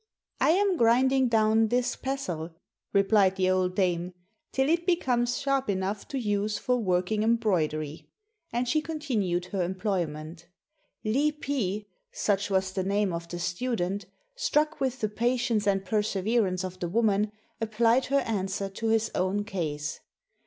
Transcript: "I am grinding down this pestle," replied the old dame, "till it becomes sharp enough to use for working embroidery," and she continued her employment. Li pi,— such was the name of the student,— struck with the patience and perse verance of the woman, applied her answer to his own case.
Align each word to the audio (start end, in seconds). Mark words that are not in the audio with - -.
"I 0.39 0.49
am 0.49 0.77
grinding 0.77 1.27
down 1.27 1.67
this 1.67 1.95
pestle," 1.95 2.55
replied 2.91 3.35
the 3.35 3.51
old 3.51 3.75
dame, 3.75 4.13
"till 4.51 4.67
it 4.67 4.87
becomes 4.87 5.37
sharp 5.37 5.69
enough 5.69 6.07
to 6.07 6.17
use 6.17 6.57
for 6.57 6.77
working 6.77 7.21
embroidery," 7.21 8.09
and 8.51 8.67
she 8.67 8.81
continued 8.81 9.45
her 9.53 9.61
employment. 9.61 10.47
Li 11.03 11.31
pi,— 11.31 11.85
such 12.11 12.49
was 12.49 12.71
the 12.71 12.83
name 12.83 13.13
of 13.13 13.27
the 13.27 13.37
student,— 13.37 14.07
struck 14.35 14.81
with 14.81 15.01
the 15.01 15.07
patience 15.07 15.67
and 15.67 15.85
perse 15.85 16.13
verance 16.15 16.63
of 16.63 16.79
the 16.79 16.89
woman, 16.89 17.31
applied 17.61 18.05
her 18.07 18.21
answer 18.21 18.69
to 18.69 18.87
his 18.87 19.11
own 19.13 19.43
case. 19.43 19.99